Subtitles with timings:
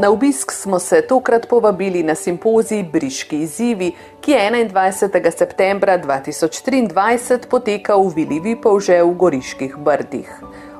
[0.00, 5.30] Na obisk smo se tokrat povabili na simpozij Briški izzivi, ki je 21.
[5.36, 10.30] septembra 2023 potekal v Vili Vipavže v Goriških brdih.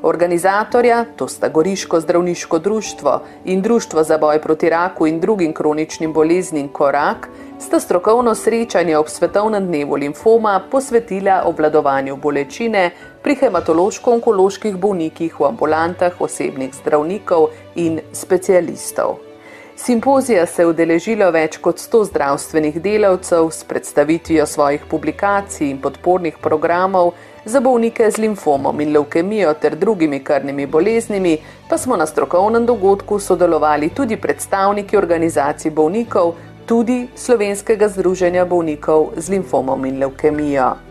[0.02, 6.12] Organizatorja, to sta Goriško zdravniško društvo in Društvo za boj proti raku in drugim kroničnim
[6.12, 12.90] boleznim Korak, sta strokovno srečanje ob svetovnem dnevu limfoma posvetila obvladovanju bolečine
[13.22, 19.18] pri hematološko-onkoloških bolnikih v ambulantah osebnih zdravnikov in specialistov.
[19.76, 26.38] Simpozija se je udeležilo več kot 100 zdravstvenih delavcev s predstavitvijo svojih publikacij in podpornih
[26.42, 27.12] programov
[27.44, 31.38] za bolnike z limfomom in leukemijo ter drugimi krvnimi boleznimi,
[31.68, 36.34] pa smo na strokovnem dogodku sodelovali tudi predstavniki organizacij bolnikov,
[36.68, 40.87] tudi Slovenskega združenja bolnikov z limfomom in leukemijo.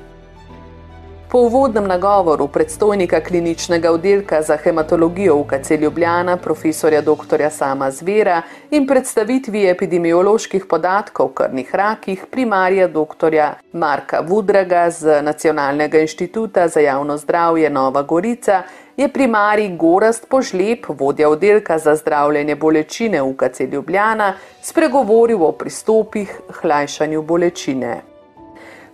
[1.32, 7.44] Po uvodnem nagovoru predstojnika kliničnega oddelka za hematologijo UKC Ljubljana, profesorja dr.
[7.52, 13.36] Sama Zvera in predstavitvi epidemioloških podatkov krvnih rakih primarja dr.
[13.74, 18.64] Marka Vudraga z Nacionalnega inštituta za javno zdravje Nova Gorica
[18.98, 26.62] je primarij Gorast Požlep, vodja oddelka za zdravljenje bolečine UKC Ljubljana, spregovoril o pristopih k
[26.62, 28.17] hlajšanju bolečine.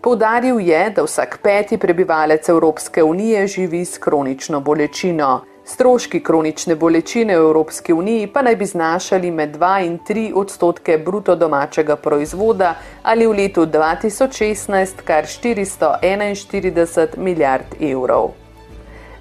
[0.04, 5.42] Poudaril je, da vsak peti prebivalec Evropske unije živi s kronično bolečino.
[5.66, 10.98] Stroški kronične bolečine v Evropski uniji pa naj bi znašali med 2 in 3 odstotke
[10.98, 18.32] bruto domačega proizvoda ali v letu 2016 kar 441 milijard evrov.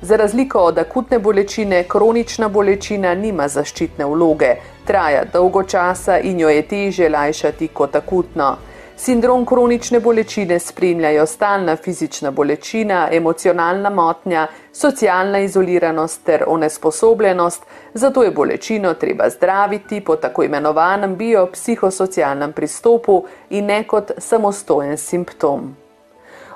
[0.00, 6.48] Za razliko od akutne bolečine, kronična bolečina nima zaščitne vloge, traja dolgo časa in jo
[6.48, 8.56] je teže lajšati kot akutno.
[9.04, 17.62] Sindrom kronične bolečine spremljajo stalna fizična bolečina, emocionalna motnja, socialna izoliranost ter onesposobljenost,
[17.94, 25.81] zato je bolečino treba zdraviti po tako imenovanem biopsihosocialnem pristopu in ne kot samostojen simptom.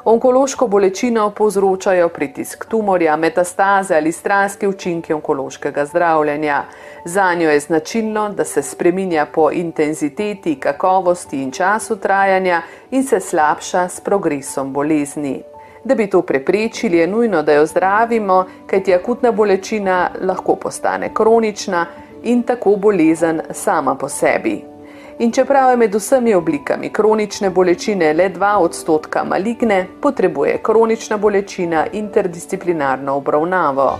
[0.06, 6.62] Onkološko bolečino povzročajo pritisk tumorja, metastaze ali stranski učinki onkološkega zdravljenja.
[7.04, 13.20] Za njo je značilno, da se spreminja po intenziteti, kakovosti in času trajanja in se
[13.20, 15.42] slabša s progresom bolezni.
[15.84, 21.86] Da bi to preprečili, je nujno, da jo zdravimo, kajti akutna bolečina lahko postane kronična
[22.22, 24.75] in tako bolezen sama po sebi.
[25.18, 31.86] In čeprav je med vsemi oblikami kronične bolečine le 2 odstotka maligne, potrebuje kronična bolečina
[31.92, 33.98] interdisciplinarno obravnavo.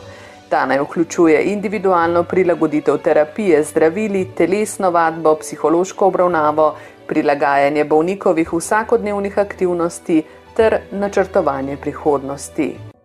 [0.48, 6.74] Ta naj vključuje individualno prilagoditev terapije zdravili, telesno vadbo, psihološko obravnavo,
[7.06, 10.22] prilagajanje bolnikovih vsakodnevnih aktivnosti
[10.56, 12.95] ter načrtovanje prihodnosti.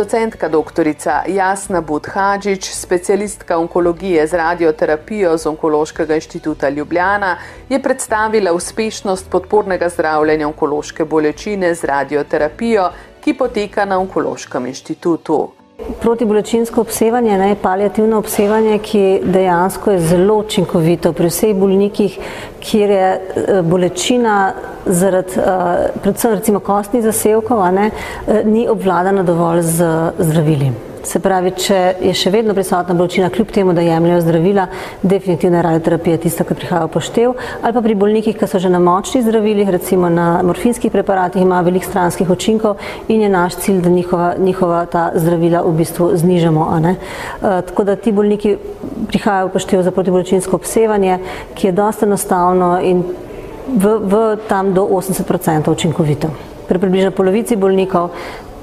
[0.00, 0.88] Docentka dr.
[1.28, 7.36] Jasna Budhađič, specialistka onkologije z radioterapijo z Onkološkega inštituta Ljubljana,
[7.68, 12.90] je predstavila uspešnost podpornega zdravljenja onkološke bolečine z radioterapijo,
[13.20, 15.59] ki poteka na Onkološkem inštitutu.
[16.00, 22.18] Protibolečinsko obsevanje, ne, palijativno obsevanje, ki dejansko je zelo učinkovito pri vseh bolnikih,
[22.60, 24.52] kjer je eh, bolečina
[24.86, 30.89] zaradi uh, predvsem recimo kostnih zasevkov, ne, uh, ni obvladana dovolj z zdravili.
[31.02, 34.66] Se pravi, če je še vedno prisotna bolečina, kljub temu, da jemljajo zdravila,
[35.02, 37.32] definitivno je radioterapija tista, ki prihaja v poštev.
[37.62, 41.62] Ali pa pri bolnikih, ki so že na močnih zdravilih, recimo na morfinskih preparatih, ima
[41.64, 42.76] veliko stranskih učinkov
[43.08, 46.68] in je naš cilj, da njihova, njihova ta zdravila v bistvu znižamo.
[46.68, 46.92] Uh,
[47.40, 48.56] tako da ti bolniki
[49.08, 51.18] prihajajo v poštev za protibolečinsko obsevanje,
[51.54, 53.02] ki je dosta enostavno in
[53.76, 56.28] v, v tam do 80% učinkovito.
[56.68, 58.12] Pri približno polovici bolnikov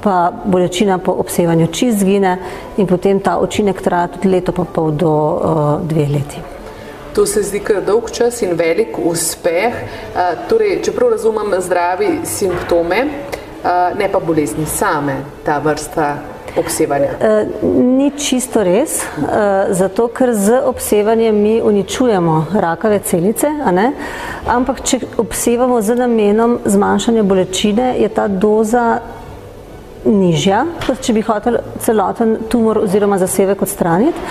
[0.08, 2.38] pa bolečina po obsevanju čist zgine
[2.78, 6.40] in potem ta učinek traja tudi leto pa pol do uh, dveh leti.
[7.16, 9.74] To se zdi kar dolg čas in velik uspeh.
[9.74, 16.08] Uh, torej, čeprav razumem zdravi simptome, uh, ne pa bolezni same, ta vrsta
[16.56, 17.20] obsevanja.
[17.20, 23.52] Uh, ni čisto res, uh, zato ker z obsevanjem mi uničujemo rakave celice,
[24.48, 29.02] ampak če obsevamo z namenom zmanjšanja bolečine, je ta doza
[30.06, 34.28] nižja, kot če bi hotel celoten tumor oziroma zasevek odstraniti,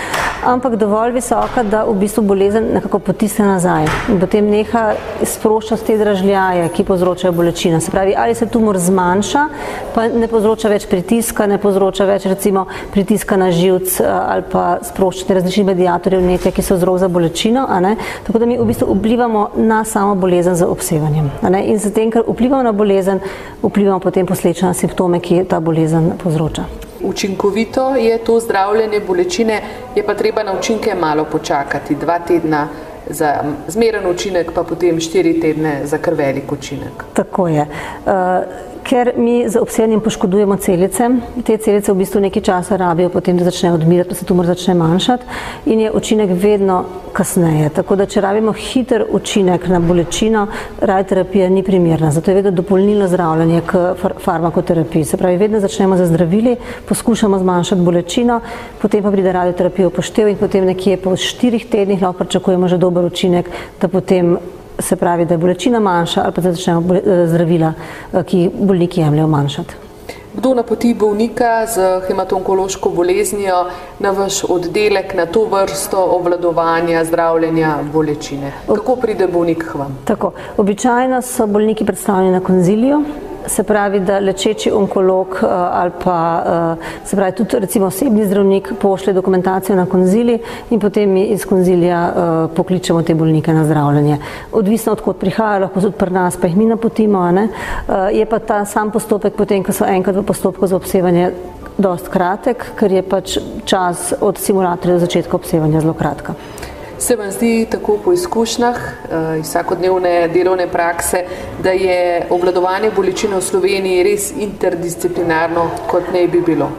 [0.46, 4.84] ampak dovolj visoka, da v bistvu bolezen nekako potisne nazaj in potem neha
[5.26, 7.80] sproščati te dražljaje, ki povzročajo bolečino.
[7.80, 9.42] Se pravi, ali se tumor zmanjša,
[9.94, 14.64] pa ne povzroča več pritiska, ne povzroča več recimo pritiska na živc eh, ali pa
[14.86, 17.66] sproščati različnih medijatorjev nekaj, ki so vzrok za bolečino?
[18.26, 21.30] Tako da mi v bistvu vplivamo na samo bolezen z obsevanjem.
[21.66, 23.20] In s tem, ker vplivamo na bolezen,
[23.62, 26.85] vplivamo potem posledično na simptome, ki ta bolezen povzroča.
[27.02, 29.62] Učinkovito je to zdravljenje bolečine,
[29.94, 32.68] je pa treba na učinke malo počakati, dva tedna
[33.10, 33.34] za
[33.68, 37.04] zmeren učinek, pa potem štiri tedne za kar velik učinek.
[37.14, 37.66] Tako je.
[38.86, 41.08] Ker mi z obsejanjem poškodujemo celice.
[41.42, 44.76] Te celice v bistvu nekaj časa rabijo, potem da začnejo odmirati, pa se tumor začne
[44.78, 45.24] manjšati
[45.66, 47.72] in je učinek vedno kasneje.
[47.74, 50.46] Tako da, če rabimo hiter učinek na bolečino,
[50.78, 52.12] radioterapija ni primerna.
[52.14, 55.04] Zato je vedno dopolnilno zdravljenje k far farmakoterapiji.
[55.04, 56.54] Se pravi, vedno začnemo za zdravili,
[56.88, 58.40] poskušamo zmanjšati bolečino,
[58.82, 63.10] potem pa pride radioterapija upoštev in potem nekje po štirih tednih lahko pričakujemo že dober
[63.10, 63.50] učinek,
[63.80, 64.36] da potem
[64.78, 67.72] se pravi, da je bolečina manjša ali pa da začnejo eh, zdravila,
[68.12, 69.74] eh, ki bolniki jemljajo manjšati.
[70.36, 73.64] Kdo napoti bolnika z hematonkološko boleznijo
[73.98, 78.52] na vaš oddelek, na to vrsto obvladovanja, zdravljenja bolečine?
[78.66, 79.98] Kako pride bolnik k vam?
[80.04, 83.04] Tako, običajno so bolniki predstavljeni na konziliju,
[83.46, 86.42] se pravi, da lečeči onkolog uh, ali pa
[86.78, 90.38] uh, se pravi tudi recimo osebni zdravnik pošlje dokumentacijo na konzili
[90.70, 94.18] in potem mi iz konzilija uh, pokličemo te bolnike na zdravljenje.
[94.52, 97.48] Odvisno od kod prihajajo, lahko tudi pri nas, pa jih mi napotimo, ne?
[98.12, 101.30] Je pa ta sam postopek potem, ko so enkrat v postopku za obsevanje
[101.78, 106.34] dost kratek, ker je pač čas od simulatorja do začetka obsevanja zelo kratka.
[106.98, 111.24] Se vam zdi tako po izkušnjah uh, iz vsakodnevne delovne prakse,
[111.62, 116.70] da je obvladovanje bolečine v Sloveniji res interdisciplinarno, kot ne bi bilo?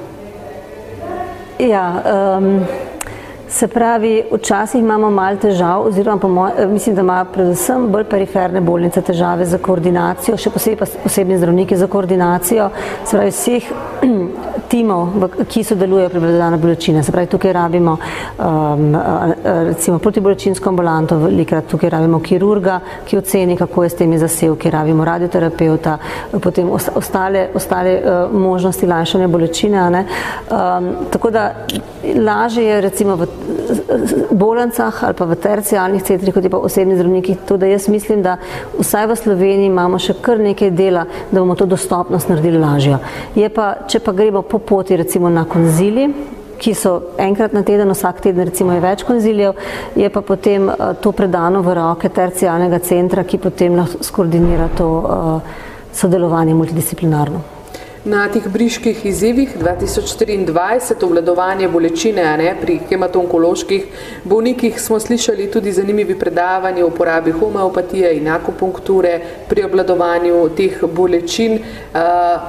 [1.60, 1.86] Ja,
[2.38, 2.66] um,
[3.50, 8.62] Se pravi, včasih imamo malo težav, oziroma moj, eh, mislim, da imajo predvsem bolj periferne
[8.62, 12.70] bolnice težave za koordinacijo, še posebej pa posebni zdravniki za koordinacijo,
[13.06, 13.70] se pravi, vseh
[14.72, 17.04] timov, ki sodelujejo pri obvladovanju bolečine.
[17.04, 18.98] Se pravi, tukaj rabimo um,
[19.46, 25.06] recimo protibolečinsko ambulanto, velikrat tukaj rabimo kirurga, ki oceni, kako je s temi zasevki, rabimo
[25.06, 25.98] radioterapeuta,
[26.44, 29.88] potem ostale, ostale uh, možnosti lajšanja bolečine.
[29.88, 31.54] Um, tako da
[32.16, 33.37] lažje je recimo v
[34.31, 37.38] bolnicah ali pa v tercijalnih centrih, kot je pa osebni zdravniki.
[37.48, 38.38] To, da jaz mislim, da
[38.80, 43.00] vsaj v Sloveniji imamo še kar nekaj dela, da bomo to dostopnost naredili lažjo.
[43.36, 46.10] Je pa, če pa gremo po poti recimo na konzili,
[46.57, 49.60] ki so enkrat na teden, vsak teden recimo je več konzilijev,
[49.95, 55.62] je pa potem uh, to predano v roke tercijalnega centra, ki potem skoordinira to uh,
[55.94, 57.56] sodelovanje multidisciplinarno.
[58.07, 63.88] Na teh briških izzivih 2023 obvladovanje bolečine ne, pri hematonkoloških
[64.24, 69.19] bolnikih smo slišali tudi zanimivi predavanje o uporabi homeopatije in akupunkture
[69.50, 71.54] pri obvladovanju teh bolečin.
[71.57, 72.00] Uh,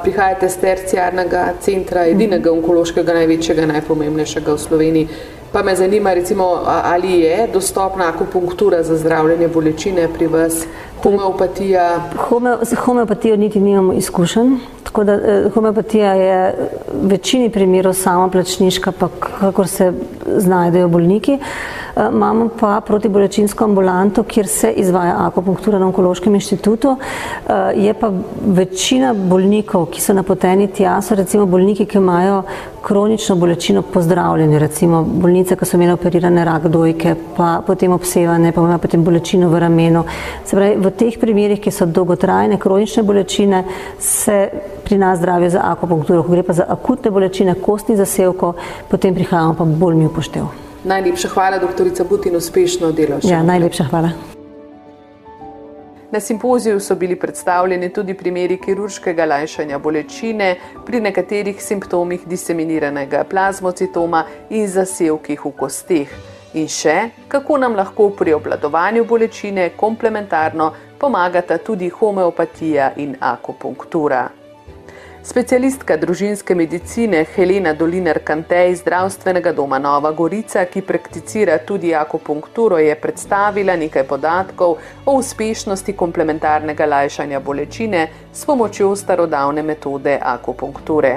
[0.03, 5.09] prihajate z terciarnega centra, edinega onkološkega, največjega, najpomembnejšega v Sloveniji.
[5.53, 10.67] Pa me zanima, recimo, ali je dostopna akupunktura za zdravljenje bolečine pri vas,
[11.03, 12.11] homeopatija?
[12.17, 14.78] Home, z homeopatijo niti nimamo izkušenj.
[14.89, 16.55] Tako da eh, homeopatija je
[16.93, 19.93] v večini primerov sama plačniška, pa kakor se
[20.37, 21.33] znajdejo bolniki.
[21.33, 26.97] Eh, imamo pa protibolečinsko ambulanto, kjer se izvaja akupunktura na onkološkem inštitutu.
[26.97, 28.13] Eh, je pa
[28.47, 32.43] večina bolnikov, ki so napoteni tja, so recimo bolniki, ki imajo
[32.83, 38.61] kronično bolečino pozdravljeni, recimo bolnice, ki so imeli operirane rak dojke, pa potem obsevane, pa
[38.61, 40.05] imajo potem bolečino v ramenu.
[40.45, 43.65] Se pravi, v teh primerih, ki so dolgotrajne kronične bolečine,
[43.99, 44.39] se
[44.85, 48.55] pri nas zdravijo za akupunkturo, ko gre pa za akutne bolečine, kostni zasevko,
[48.89, 50.68] potem prihajamo pa bolj mi upoštev.
[50.89, 53.19] Najlepša hvala, doktorica Butin, uspešno delo.
[53.23, 54.11] Ja, najlepša hvala.
[56.11, 64.25] Na simpoziju so bili predstavljeni tudi primeri kirurškega lajšanja bolečine pri nekaterih simptomih diseminiranega plazmocitoma
[64.51, 66.17] in zasevkih v kosteh.
[66.55, 74.38] In še, kako nam lahko pri obladovanju bolečine komplementarno pomagata tudi homeopatija in akupunktura.
[75.29, 82.79] Specialistka družinske medicine Helena Dolinar Kantej iz zdravstvenega doma Nova Gorica, ki prakticira tudi akupunkturo,
[82.81, 91.13] je predstavila nekaj podatkov o uspešnosti komplementarnega lajšanja bolečine s pomočjo starodavne metode akupunkture.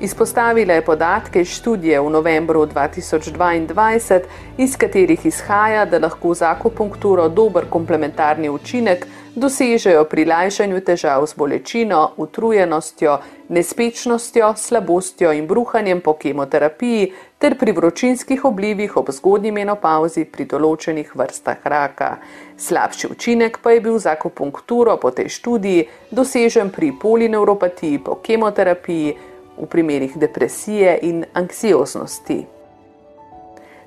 [0.00, 4.20] Izpostavila je podatke študije v novembru 2022,
[4.58, 11.34] iz katerih izhaja, da lahko z akupunkturo dober komplementarni učinek dosežejo pri lajšanju težav z
[11.36, 20.24] bolečino, utrujenostjo, nespečnostjo, slabostjo in bruhanjem po kemoterapiji ter pri vročinskih oblivih ob zgodnji menopauzi
[20.24, 22.18] pri določenih vrstah raka.
[22.58, 29.16] Slabši učinek pa je bil za akupunkturo po tej študiji dosežen pri polineuropatiji po kemoterapiji,
[29.58, 32.44] v primerih depresije in anksioznosti.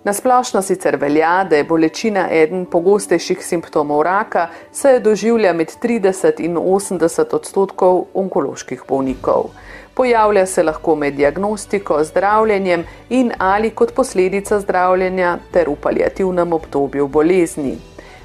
[0.03, 6.39] Nasplošno sicer velja, da je bolečina eden pogostejših simptomov raka, saj jo doživlja med 30
[6.39, 9.49] in 80 odstotkov onkoloških bolnikov.
[9.93, 17.07] Pojavlja se lahko med diagnostiko, zdravljenjem in ali kot posledica zdravljenja ter v palijativnem obdobju
[17.07, 17.77] bolezni.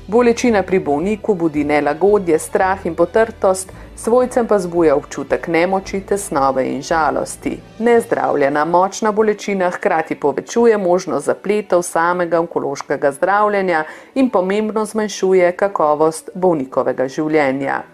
[0.07, 6.83] Bolečina pri bolniku budi nelagodje, strah in potrtost, svojcem pa zbuja občutek nemoči, tesnobe in
[6.83, 7.57] žalosti.
[7.79, 13.85] Nezdravljena močna bolečina hkrati povečuje možnost zapletov samega onkološkega zdravljenja
[14.15, 17.94] in pomembno zmanjšuje kakovost bolnikovega življenja.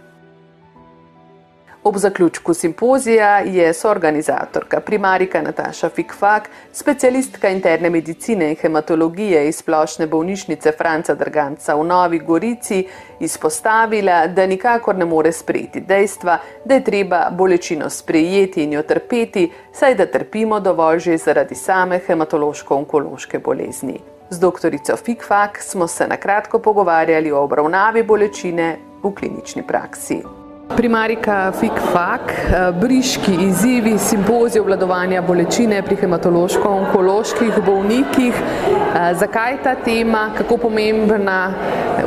[1.85, 10.07] Ob zaključku simpozija je soorganizatorka primarika Nataša Fikfak, specialistka interne medicine in hematologije iz splošne
[10.07, 12.87] bolnišnice Franca Drganca v Novi Gorici,
[13.21, 19.51] izpostavila, da nikakor ne more sprejeti dejstva, da je treba bolečino sprejeti in jo trpeti,
[19.73, 24.01] saj da trpimo dovolj že zaradi same hematološko-onkološke bolezni.
[24.31, 30.39] Z doktorico Fikfak smo se na kratko pogovarjali o obravnavi bolečine v klinični praksi.
[30.77, 38.35] Primarika FIK-FAK, eh, briški izzivi, simpozij obladovanja bolečine pri hematološko-onkoloških bolnikih.
[38.35, 41.53] Eh, zakaj ta tema, kako pomembna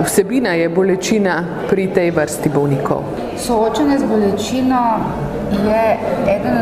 [0.03, 3.03] vsebina je bolečina pri tej vrsti bolnikov?
[3.38, 5.00] Soočanje z bolečino
[5.51, 5.98] je
[6.36, 6.58] eden,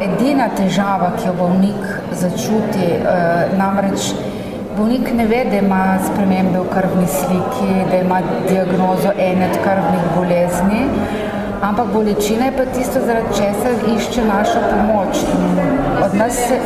[0.00, 4.12] edina težava, ki jo bolnik začuti, eh, namreč
[4.78, 10.04] bolnik ne ve, da ima spremembe v krvni sliki, da ima diagnozo ene od krvnih
[10.16, 10.82] bolezni,
[11.62, 15.22] ampak bolečina je pa tisto, zaradi česar išče našo pomoč.
[16.04, 16.58] Od nas se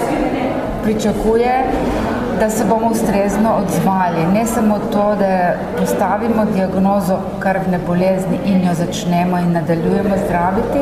[0.83, 1.55] pričakuje,
[2.41, 4.27] da se bomo ustrezno odzvali.
[4.33, 10.81] Ne samo to, da postavimo diagnozo krvne bolezni in jo začnemo in nadaljujemo zdraviti,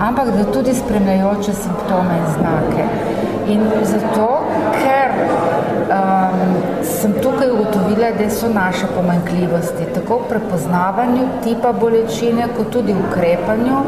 [0.00, 2.84] ampak da tudi spremljajoče simptome in znake.
[3.48, 4.28] In zato,
[4.82, 5.10] ker
[5.82, 12.94] um, sem tukaj ugotovila, da so naše pomankljivosti tako v prepoznavanju tipa bolečine, kot tudi
[12.94, 13.82] ukrepanju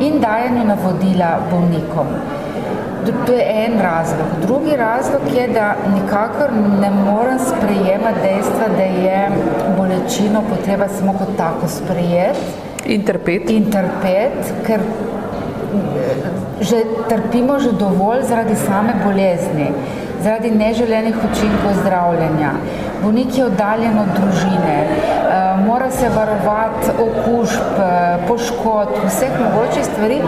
[0.00, 2.06] in dajanju navodila bolnikom.
[3.26, 4.26] To je en razlog.
[4.42, 9.30] Drugi razlog je, da nikakor ne morem sprejemati dejstva, da je
[9.76, 12.40] bolečino potreba samo kot tako sprejeti.
[12.86, 13.56] In trpeti.
[13.56, 14.80] In trpeti, ker
[16.60, 19.72] že trpimo že dovolj zaradi same bolezni
[20.22, 22.52] zaradi neželenih učinkov zdravljenja.
[23.02, 30.20] Bolnik je oddaljen od družine, eh, mora se varovati okužb, eh, poškodb, vseh mogočih stvari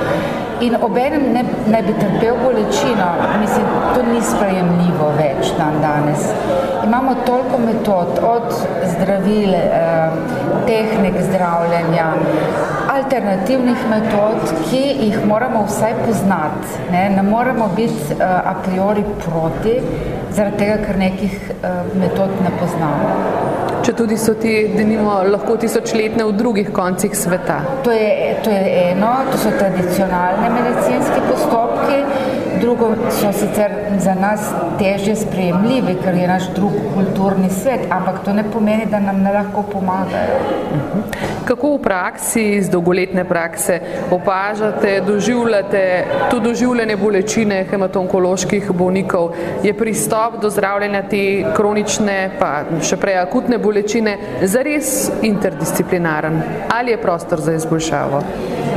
[0.60, 3.08] in obenem ne, ne bi trpel bolečino.
[3.40, 6.28] Mislim, to ni sprejemljivo več dan danes.
[6.84, 10.10] Imamo toliko metod, od zdravil, eh,
[10.66, 12.06] tehnik zdravljenja,
[13.10, 16.76] alternativnih metod, ki jih moramo vsaj poznati.
[16.92, 19.72] Ne, ne moremo biti a priori proti,
[20.30, 21.34] zaradi tega, ker nekih
[21.98, 23.16] metod ne poznamo.
[23.82, 27.58] Če tudi so ti, da nimo lahko tisočletne v drugih koncih sveta.
[27.82, 28.62] To je, to je
[28.92, 31.98] eno, to so tradicionalne medicinski postopki,
[32.60, 34.40] drugo so sicer za nas
[34.78, 39.32] težje sprejemljivi, ker je naš drug kulturni svet, ampak to ne pomeni, da nam ne
[39.32, 40.38] lahko pomagajo.
[41.44, 45.82] Kako v praksi, iz dolgoletne prakse, opažate, doživljate
[46.30, 49.32] to doživljanje bolečine hematonkoloških bolnikov?
[49.62, 51.22] Je pristop do zdravljenja te
[51.56, 52.52] kronične, pa
[52.82, 56.42] še prej akutne bolečine, zares interdisciplinaren?
[56.70, 58.22] Ali je prostor za izboljšavo?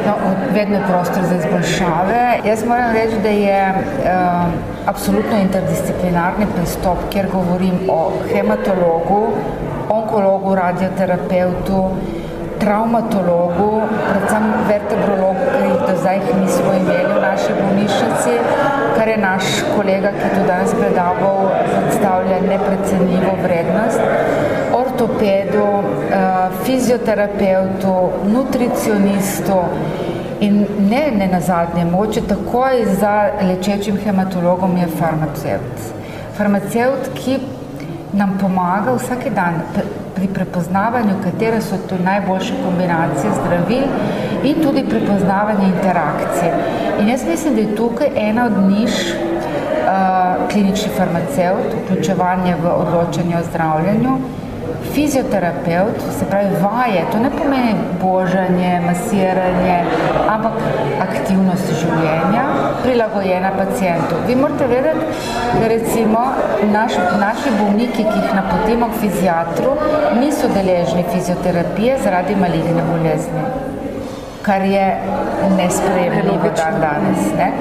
[0.05, 0.13] No,
[0.53, 2.39] vedno prostor za izboljšave.
[2.45, 4.53] Jaz moram reči, da je uh,
[4.85, 9.27] absolutno interdisciplinarni pristop, kjer govorim o hematologu,
[9.89, 11.89] onkologu, radioterapeutu,
[12.59, 18.35] traumatologu, predvsem vertebrologu, ki jih do zdaj nismo imeli v naši bolnišnici,
[18.97, 19.43] kar je naš
[19.75, 23.99] kolega, ki je to danes predaval, predstavlja neprecenljivo vrednost,
[25.03, 29.59] ortopedu, uh, fizioterapeutu, nutricionistu,
[30.43, 35.85] In ne, ne na zadnje, moče takoj za lečečim hematologom je farmaceut.
[36.37, 37.37] Farmaceut, ki
[38.13, 39.61] nam pomaga vsak dan
[40.15, 43.87] pri prepoznavanju, katere so to najboljše kombinacije zdravil
[44.43, 46.51] in tudi prepoznavanje interakcije.
[46.99, 53.37] In jaz mislim, da je tukaj ena od niš uh, klinični farmaceut, vključevanje v odločanje
[53.37, 54.17] o zdravljenju,
[54.93, 59.77] Fizioterapeut, se pravi vaje, to ne pomeni božanje, masiranje,
[60.29, 60.59] ampak
[61.07, 62.45] aktivnost življenja,
[62.83, 64.21] prilagojena pacijentu.
[64.27, 65.09] Vi morate vedeti,
[65.59, 66.23] da recimo
[66.71, 69.75] naš, naši bolniki, ki jih napotimo k fiziatru,
[70.19, 73.47] niso deležni fizioterapije zaradi maligne bolezni
[74.43, 74.97] kar je
[75.57, 77.33] nespremljivo dan danes.
[77.37, 77.51] Ne?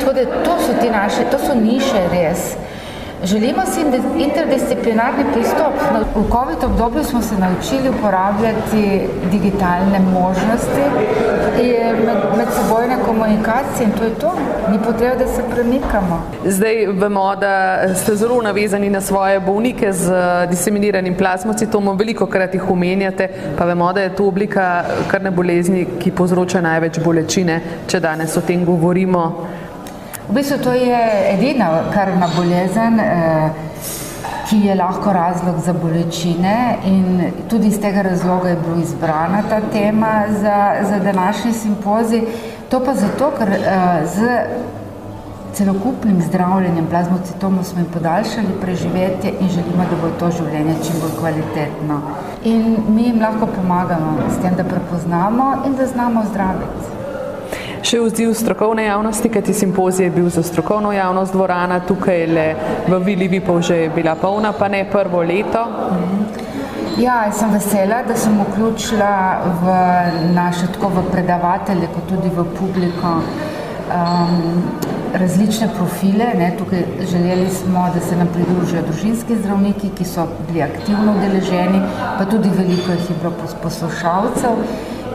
[0.00, 2.56] Tako da to so ti naše, to so niše res.
[3.24, 3.80] Želimo si
[4.22, 5.74] interdisciplinarni pristop.
[6.14, 9.00] V COVID obdobju smo se naučili uporabljati
[9.30, 10.82] digitalne možnosti
[11.62, 14.32] in med, medsebojne komunikacije in to je to.
[14.70, 16.22] Ni potreba, da se premikamo.
[16.44, 20.12] Zdaj vemo, da ste zelo navezani na svoje bolnike z
[20.50, 26.10] diseminiranim plazmocitomom, veliko krat jih omenjate, pa vemo, da je to oblika krne bolezni, ki
[26.10, 29.46] povzroča največ bolečine, če danes o tem govorimo.
[30.28, 30.98] V bistvu to je
[31.34, 33.50] edina krvna bolezen, eh,
[34.48, 39.60] ki je lahko razlog za bolečine in tudi iz tega razloga je bila izbrana ta
[39.72, 42.22] tema za, za današnji simpozij.
[42.68, 44.28] To pa zato, ker eh, z
[45.52, 51.18] celokupnim zdravljenjem plazmocitomov smo jim podaljšali preživetje in želimo, da bo to življenje čim bolj
[51.18, 52.00] kvalitetno.
[52.44, 57.01] In mi jim lahko pomagamo s tem, da prepoznamo in da znamo zdraviti.
[57.82, 62.44] Še odziv strokovne javnosti, kaj ti simpozij je bil za strokovno javnost dvorana, tukaj le
[62.86, 65.64] v Vili Vipov že je bila polna, pa ne prvo leto.
[67.02, 69.10] Ja, sem vesela, da sem vključila
[69.64, 69.74] v
[70.36, 74.62] naše tako v predavatelje, kot tudi v publiko um,
[75.18, 76.30] različne profile.
[76.38, 76.52] Ne.
[76.58, 81.82] Tukaj želeli smo, da se nam pridružijo družinski zdravniki, ki so bili aktivno udeleženi,
[82.18, 84.62] pa tudi veliko jih je bilo poslušalcev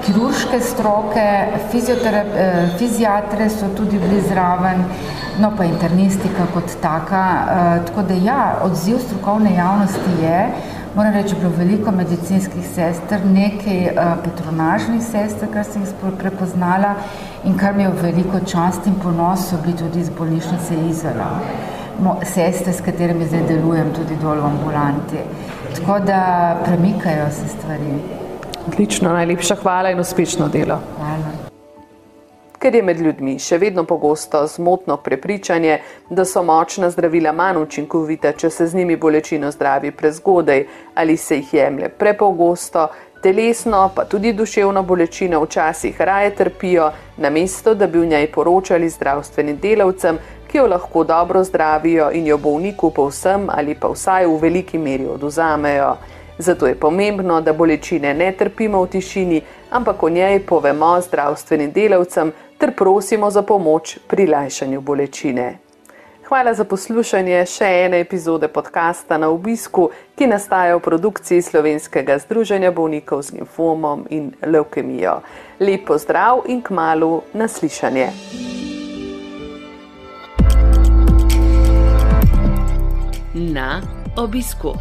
[0.06, 4.84] kirurške stroke, eh, fiziatre so tudi bili zraven,
[5.40, 7.24] no pa internistika kot taka.
[7.50, 10.48] Eh, tako da ja, odziv strokovne javnosti je,
[10.96, 16.96] moram reči, bilo veliko medicinskih sester, nekaj eh, patronažnih sester, kar sem jih prepoznala
[17.44, 21.32] in kar mi je veliko čast in ponos, so bili tudi iz bolnišnice Izola.
[22.24, 25.24] Sestre, s katerimi zdaj delujem, tudi dol v ambulanti.
[25.76, 26.22] Tako da
[26.66, 28.17] premikajo se stvari.
[28.68, 30.80] Odlično, najlepša hvala in uspešno delo.
[30.98, 31.48] Hvala.
[32.60, 35.78] Ker je med ljudmi še vedno pogosto zmotno prepričanje,
[36.10, 41.38] da so močna zdravila manj učinkovita, če se z njimi bolečino zdravi prezgodaj ali se
[41.38, 42.88] jih jemlje prepogosto,
[43.22, 49.62] telesno pa tudi duševno bolečino včasih raje trpijo, namesto da bi v njej poročali zdravstvenim
[49.62, 54.78] delavcem, ki jo lahko dobro zdravijo in jo bolniku povsem ali pa vsaj v veliki
[54.78, 55.96] meri oduzamejo.
[56.38, 62.32] Zato je pomembno, da bolečine ne trpimo v tišini, ampak o njej povemo zdravstvenim delavcem
[62.58, 65.58] ter prosimo za pomoč pri lajšanju bolečine.
[66.28, 72.72] Hvala za poslušanje še ene epizode podcasta na obisku, ki nastaja v produkciji Slovenskega združenja
[72.72, 75.22] bolnikov z limfomom in leukemijo.
[75.60, 78.12] Lepo zdrav in k malu naslišanje.
[83.56, 83.82] Na
[84.18, 84.76] obisku.